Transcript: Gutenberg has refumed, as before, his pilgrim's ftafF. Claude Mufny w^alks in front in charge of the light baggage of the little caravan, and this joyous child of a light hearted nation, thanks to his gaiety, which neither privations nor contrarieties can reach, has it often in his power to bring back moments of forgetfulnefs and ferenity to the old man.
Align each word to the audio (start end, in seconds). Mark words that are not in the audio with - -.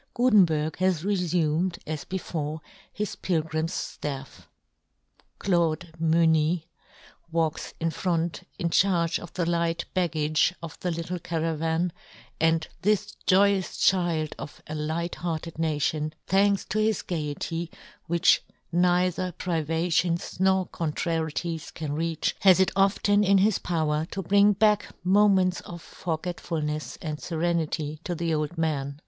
Gutenberg 0.15 0.77
has 0.77 1.03
refumed, 1.03 1.77
as 1.85 2.05
before, 2.05 2.61
his 2.91 3.15
pilgrim's 3.15 3.99
ftafF. 4.01 4.47
Claude 5.37 5.93
Mufny 6.01 6.63
w^alks 7.31 7.73
in 7.79 7.91
front 7.91 8.41
in 8.57 8.71
charge 8.71 9.19
of 9.19 9.31
the 9.33 9.45
light 9.47 9.85
baggage 9.93 10.55
of 10.63 10.79
the 10.79 10.89
little 10.89 11.19
caravan, 11.19 11.91
and 12.39 12.67
this 12.81 13.15
joyous 13.27 13.77
child 13.77 14.33
of 14.39 14.59
a 14.65 14.73
light 14.73 15.13
hearted 15.13 15.59
nation, 15.59 16.15
thanks 16.25 16.65
to 16.65 16.79
his 16.79 17.03
gaiety, 17.03 17.69
which 18.07 18.43
neither 18.71 19.31
privations 19.31 20.39
nor 20.39 20.65
contrarieties 20.65 21.69
can 21.69 21.93
reach, 21.93 22.35
has 22.39 22.59
it 22.59 22.71
often 22.75 23.23
in 23.23 23.37
his 23.37 23.59
power 23.59 24.07
to 24.09 24.23
bring 24.23 24.53
back 24.53 24.95
moments 25.03 25.61
of 25.61 25.83
forgetfulnefs 25.83 26.97
and 27.03 27.19
ferenity 27.21 27.99
to 28.03 28.15
the 28.15 28.33
old 28.33 28.57
man. 28.57 28.99